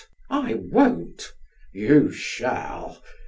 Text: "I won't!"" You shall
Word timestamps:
"I 0.47 0.55
won't!"" 0.55 1.31
You 1.83 2.09
shall 2.11 3.03